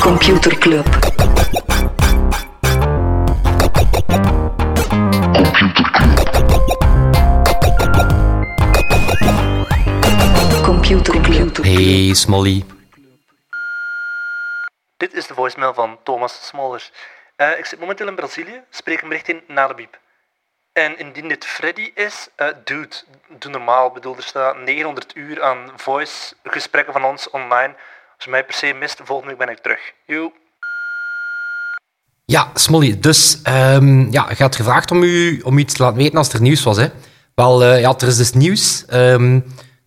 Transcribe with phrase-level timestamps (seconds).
[0.00, 0.86] Computer Club.
[10.62, 11.56] Computer Club.
[11.62, 12.64] Hey Smolly.
[14.96, 16.92] Dit is de voicemail van Thomas Smollers.
[17.36, 19.98] Eh, ik zit momenteel in Brazilië, spreek een bericht in naar de biep.
[20.72, 22.96] En indien dit Freddy is, eh dude,
[23.28, 23.86] doe normaal.
[23.86, 27.74] Ik bedoel, er staat 900 uur aan voice gesprekken van ons online.
[28.20, 29.80] Als je mij per se mist, volgende week ben ik terug.
[30.06, 30.32] Yo.
[32.24, 36.18] Ja, Smolly, dus ehm, ja, je had gevraagd om u, om iets te laten weten
[36.18, 36.76] als er nieuws was.
[36.76, 36.88] Hè?
[37.34, 38.84] Wel, eh, ja, er is dus nieuws.
[38.86, 39.34] Ehm,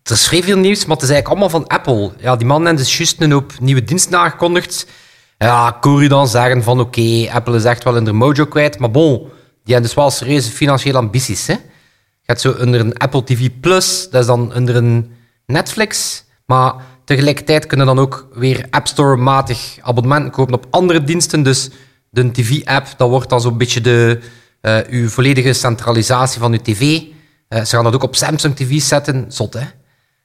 [0.03, 2.11] er is vrij veel nieuws, maar het is eigenlijk allemaal van Apple.
[2.17, 4.87] Ja, die man heeft dus juist een hoop nieuwe diensten aangekondigd.
[5.37, 8.79] Ja, ik u dan zeggen van oké, Apple is echt wel in de mojo kwijt.
[8.79, 9.18] Maar bon,
[9.63, 11.47] die hebben dus wel serieuze financiële ambities.
[11.47, 11.53] Hè?
[11.53, 11.59] Je
[12.25, 16.23] gaat zo onder een Apple TV Plus, dat is dan onder een Netflix.
[16.45, 16.73] Maar
[17.04, 21.43] tegelijkertijd kunnen dan ook weer App Store-matig abonnementen kopen op andere diensten.
[21.43, 21.70] Dus
[22.09, 24.20] de TV-app, dat wordt dan zo'n beetje de,
[24.62, 27.01] eh, uw volledige centralisatie van uw tv.
[27.48, 29.26] Eh, ze gaan dat ook op Samsung TV zetten.
[29.27, 29.65] Zot, hè?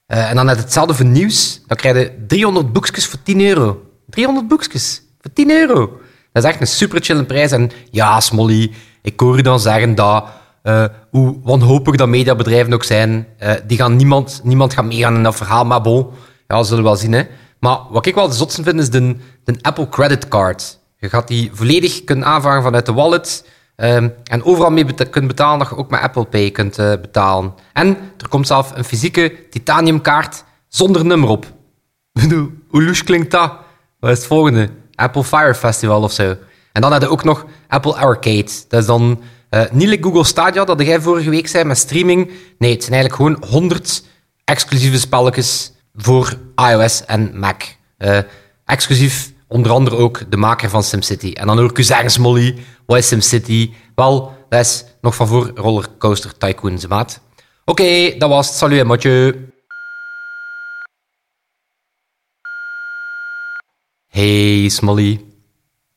[0.07, 1.63] Eh, en dan net hetzelfde nieuws.
[1.67, 3.83] Dan krijg je 300 boekjes voor 10 euro.
[4.07, 6.01] 300 boekjes voor 10 euro.
[6.33, 7.53] Dat is echt een super chille prijs.
[7.53, 10.25] En ja, Smolly, ik hoor je dan zeggen dat,
[11.11, 13.27] hoe wanhopig dat mediabedrijven ook zijn,
[13.67, 15.83] die gaan niemand, niemand gaat meegaan in dat verhaal, maar
[16.49, 17.13] ja, zullen we wel zien.
[17.13, 17.23] Hè.
[17.61, 20.79] Maar wat ik wel de zotste vind, is de, de Apple Credit Card.
[20.99, 23.47] Je gaat die volledig kunnen aanvragen vanuit de wallet.
[23.77, 27.55] ehm, en overal mee kunt betalen dat je ook met Apple Pay kunt eh, betalen.
[27.73, 31.47] En er komt zelf een fysieke titaniumkaart zonder nummer op.
[32.71, 33.53] Hoe louche klinkt dat?
[34.01, 34.69] Wat is het volgende?
[34.95, 36.37] Apple Fire Festival of zo.
[36.73, 38.51] En dan heb je ook nog Apple Arcade.
[38.69, 42.31] Dat is dan eh, niet like Google Stadia, dat jij vorige week zei met streaming.
[42.59, 44.05] Nee, het zijn eigenlijk gewoon 100
[44.45, 46.39] exclusieve spelletjes voor
[46.71, 47.63] iOS en Mac.
[47.97, 48.19] Eh,
[48.65, 51.33] exclusief onder andere ook de maker van SimCity.
[51.33, 53.73] En dan hoor ik u zeggen, Smolly, wat is SimCity?
[53.95, 57.21] Wel, dat is nog van voor Rollercoaster Tycoon, ze maat.
[57.65, 58.57] Oké, dat was het.
[58.57, 59.47] Salut, matje.
[64.09, 65.25] Hey Smolly.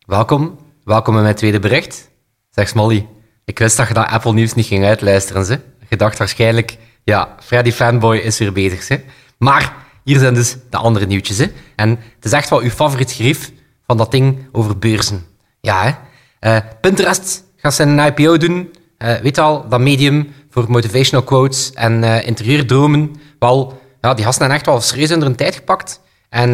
[0.05, 0.59] Welkom.
[0.83, 2.09] Welkom in mijn tweede bericht.
[2.49, 3.07] Zeg Smolly,
[3.45, 5.45] ik wist dat je dat Apple Nieuws niet ging uitluisteren.
[5.45, 5.59] Ze.
[5.89, 8.83] Je dacht waarschijnlijk, ja, Freddy Fanboy is weer bezig.
[8.83, 9.01] Ze.
[9.37, 11.37] Maar hier zijn dus de andere nieuwtjes.
[11.37, 11.45] Hè.
[11.75, 13.51] En het is echt wel uw favoriet gerief
[13.87, 15.25] van dat ding over beurzen.
[15.61, 15.91] Ja, hè.
[16.39, 18.73] Eh, Pinterest gaat zijn IPO doen.
[18.97, 23.15] Eh, weet al, dat medium voor motivational quotes en eh, interieurdromen.
[23.39, 26.01] Wel, ja, die gasten hebben echt wel serieus onder hun tijd gepakt.
[26.29, 26.51] En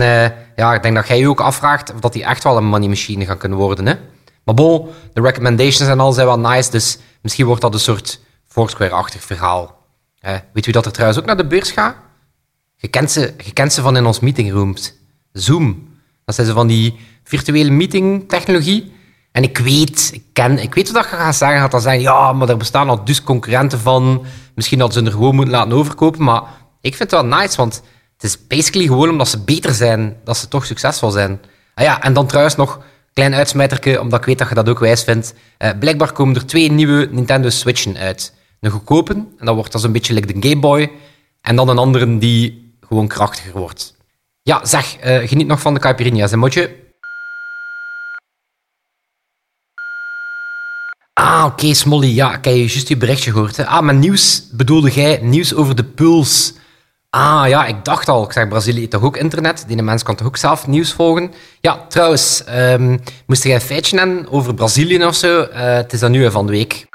[0.56, 2.88] ja, ik denk dat jij je ook afvraagt of dat die echt wel een money
[2.88, 3.86] machine gaan kunnen worden.
[3.86, 3.94] Hè?
[4.44, 8.20] Maar bon, de recommendations en al zijn wel nice, dus misschien wordt dat een soort
[8.48, 9.86] Foursquare-achtig verhaal.
[10.54, 11.96] Weet wie dat er trouwens ook naar de beurs gaat?
[12.78, 12.88] Je
[13.54, 14.94] kent ze, van in ons meetingrooms.
[15.32, 15.88] Zoom.
[16.26, 18.92] Dat zijn ze van die virtuele meetingtechnologie.
[19.32, 21.60] En ik weet, ik ken, ik weet wat je gaat zeggen.
[21.60, 24.26] Gaat dan zeggen, ja, maar er bestaan al dus concurrenten van.
[24.56, 26.24] Misschien hadden ze er gewoon moeten laten overkopen.
[26.24, 26.42] Maar
[26.82, 27.82] ik vind het wel nice, want
[28.14, 31.40] het is basically gewoon omdat ze beter zijn, dat ze toch succesvol zijn.
[31.74, 32.82] Ah ja, en dan trouwens nog,
[33.14, 35.34] klein uitsmijterke, omdat ik weet dat je dat ook wijs vindt.
[35.58, 38.34] Eh, blijkbaar komen er twee nieuwe Nintendo Switchen uit.
[38.60, 40.92] Een goedkope, en dat wordt als een beetje like de Game Boy.
[41.42, 43.96] En dan een andere die gewoon krachtiger wordt.
[44.42, 46.86] Ja, zeg, eh, geniet nog van de caipirinha's, hè, motje?
[51.14, 52.16] Ah, oké, Smolly.
[52.16, 53.66] Ja, ik heb je juist je berichtje gehoord.
[53.66, 56.54] Ah, maar nieuws bedoelde jij nieuws over de puls.
[57.10, 58.24] Ah, ja, ik dacht al.
[58.24, 59.64] Ik zeg, Brazilië heeft toch ook internet?
[59.68, 61.34] Die mens kan toch ook zelf nieuws volgen?
[61.62, 65.42] Ja, trouwens, ehm, moest jij een feitje hebben over Brazilië of zo?
[65.42, 66.87] Eh, het is dan nu van de week.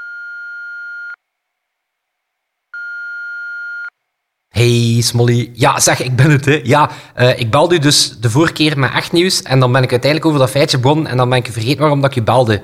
[5.53, 6.59] Ja, zeg, ik ben het, hè.
[6.63, 9.83] Ja, eh, ik belde u dus de vorige keer met echt nieuws en dan ben
[9.83, 12.23] ik uiteindelijk over dat feitje begonnen en dan ben ik vergeten waarom dat ik je
[12.23, 12.61] belde.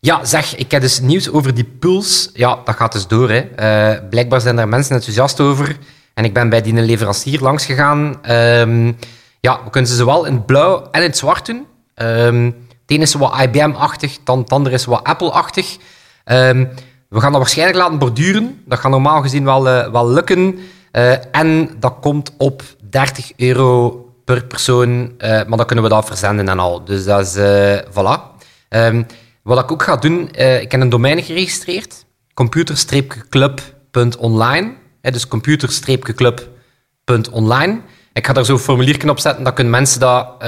[0.00, 2.30] Ja, zeg, ik heb dus nieuws over die puls.
[2.34, 3.40] Ja, dat gaat dus door, hè.
[3.40, 5.76] Eh, blijkbaar zijn daar mensen enthousiast over
[6.14, 8.18] en ik ben bij die leverancier langs gegaan.
[8.22, 8.92] Ehm,
[9.40, 11.66] ja, we kunnen ze zowel in het blauw en in het zwart doen.
[11.94, 12.50] Ehm,
[12.86, 15.76] het is wat IBM-achtig, het andere is wat Apple-achtig.
[16.24, 16.64] Ehm,
[17.08, 18.62] we gaan dat waarschijnlijk laten borduren.
[18.66, 20.58] Dat gaat normaal gezien wel, eh, wel lukken.
[20.92, 26.06] Eh, en dat komt op 30 euro per persoon, eh, maar dan kunnen we dat
[26.06, 26.84] verzenden en al.
[26.84, 28.20] Dus dat is, eh, voilà.
[28.68, 29.02] Ehm,
[29.42, 32.04] wat ik ook ga doen, ik heb een domein geregistreerd.
[32.34, 34.72] computer-club.online.
[35.00, 37.80] Dus computer-club.online.
[38.12, 40.44] Ik ga daar zo een formuliertje op zetten, dan kunnen mensen dat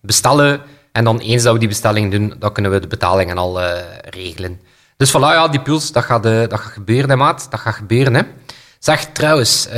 [0.00, 0.60] bestellen.
[0.92, 3.60] En dan eens dat we die bestelling doen, dan kunnen we de betaling en al
[4.10, 4.60] regelen.
[4.96, 7.46] Dus voilà, ja, die puls, dat gaat, dat gaat gebeuren, hè, maat.
[7.50, 8.22] Dat gaat gebeuren, hè.
[8.86, 9.74] Zeg trouwens, uh,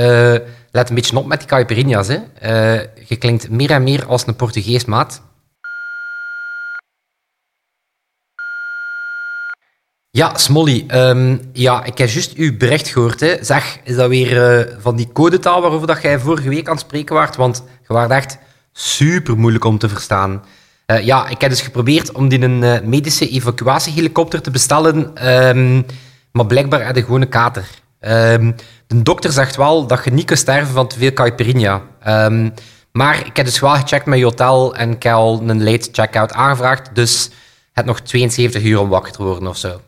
[0.70, 2.08] let een beetje op met die caipirinhas.
[2.08, 2.18] Hè.
[2.38, 5.22] Eh, je klinkt meer en meer als een Portugees maat.
[10.10, 13.20] Ja, Smolly, ehm, ja, ik heb juist uw bericht gehoord.
[13.20, 13.44] Hè.
[13.44, 16.84] Zeg, is dat weer eh, van die codetaal waarover dat jij vorige week aan het
[16.84, 17.36] spreken waart?
[17.36, 18.38] Want je waart echt
[18.72, 20.44] super moeilijk om te verstaan.
[21.02, 25.82] Ja, ik heb dus geprobeerd om die een uh, medische evacuatiehelikopter te bestellen, ehm,
[26.32, 27.68] maar blijkbaar uit een gewoon een kater.
[28.00, 28.54] Um,
[28.88, 31.82] de dokter zegt wel dat je niet kunt sterven van te veel caipirinha.
[32.06, 32.54] Um,
[32.92, 35.88] maar ik heb dus wel gecheckt met je hotel en ik heb al een late
[35.92, 37.30] check-out aangevraagd, dus
[37.72, 39.80] het nog 72 uur om wakker te worden of zo.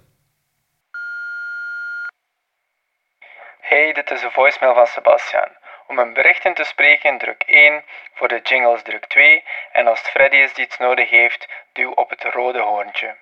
[3.60, 5.48] Hey, dit is de voicemail van Sebastian.
[5.86, 7.82] Om een bericht in te spreken, druk 1.
[8.14, 9.42] Voor de jingles druk 2.
[9.72, 13.16] En als het Freddy is die iets nodig heeft, duw op het rode hoorntje.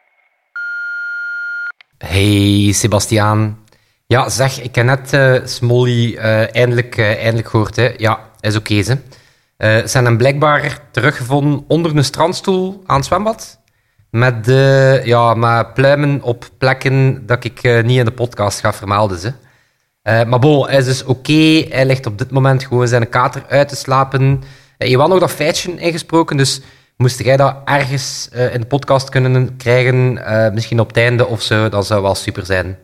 [1.99, 3.67] Hey, Sebastiaan.
[4.15, 7.77] Ja, zeg, ik heb net uh, Smolly uh, eindelijk, uh, eindelijk gehoord.
[7.77, 7.95] Hè.
[7.97, 8.99] Ja, is oké, ze.
[9.85, 13.61] zijn hem blijkbaar teruggevonden onder een strandstoel aan het zwembad.
[14.11, 14.47] Met,
[15.05, 19.19] ja, met pluimen op plekken dat ik niet in de podcast ga vermelden.
[19.19, 19.33] Ze.
[20.03, 21.67] Maar bon, hij is dus oké.
[21.69, 24.43] Hij ligt op dit moment gewoon zijn kater uit te slapen.
[24.79, 26.61] Je had nog dat feitje ingesproken, dus
[26.97, 30.13] moest jij dat ergens in de podcast kunnen krijgen,
[30.55, 32.79] misschien op het einde of zo, dat zou wel super zijn.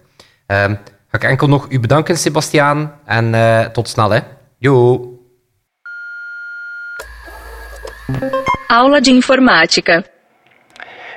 [1.14, 3.00] Ehm, ga ik enkel nog u bedanken, Sebastiaan.
[3.04, 4.20] En tot snel, hè.
[4.58, 5.08] Jo.
[8.68, 10.02] Aula de informática.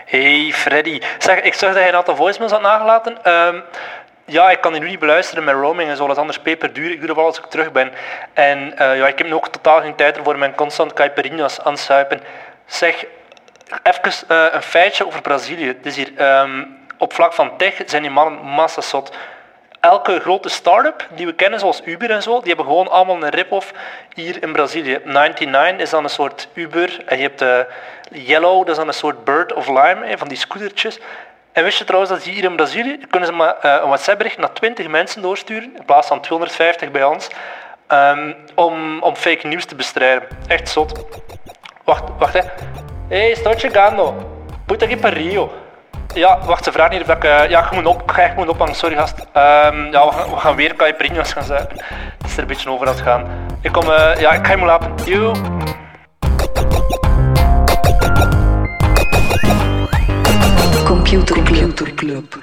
[0.06, 1.02] Hey Freddy.
[1.18, 3.32] Zeg, ik zag dat je een aantal voicemails had nagelaten.
[3.32, 3.64] Um,
[4.26, 6.04] ja, ik kan die nu niet beluisteren met roaming en zo.
[6.04, 6.92] Dat is anders peperduur.
[6.92, 7.92] Ik doe dat wel als ik terug ben.
[8.34, 12.22] En uh, ja, ik heb nu ook totaal geen tijd voor mijn constant caipirinhas aansuipen.
[12.66, 13.06] Zeg,
[13.84, 15.68] even uh, een feitje over Brazilië.
[15.68, 19.16] Het is hier, um, op vlak van tech zijn die mannen massasot.
[19.80, 23.30] Elke grote start-up die we kennen, zoals Uber en zo, die hebben gewoon allemaal een
[23.30, 23.74] rip-off
[24.14, 25.00] hier in Brazilië.
[25.04, 27.04] 99 is dan een soort Uber.
[27.06, 27.60] En je hebt uh,
[28.12, 31.00] Yellow, dat is dan een soort Bird of Lime, van die scootertjes.
[31.52, 34.54] En wist je trouwens dat hier in Brazilië kunnen ze maar uh, een WhatsApp-bericht naar
[34.54, 37.28] 20 mensen doorsturen, in plaats van 250 bij ons,
[37.88, 40.28] um, om, om fake nieuws te bestrijden.
[40.48, 41.06] Echt zot.
[41.84, 42.42] Wacht, wacht hè.
[43.08, 44.16] Hey, estou chegando.
[44.66, 45.48] Puta que pariu.
[46.18, 47.24] Ja, wacht, ze vragen hier of ik...
[47.24, 49.20] Uh, ja, ik moet op, ga echt moet ophangen, sorry gast.
[49.20, 51.78] Um, ja, we gaan, we gaan weer caipirinhas gaan zuipen.
[52.18, 53.26] Het is er een beetje over aan het gaan.
[53.62, 53.84] Ik kom...
[53.84, 54.92] Uh, ja, ik ga je laten.
[55.06, 55.36] Yo.
[60.86, 61.44] Computer
[61.96, 62.38] Club.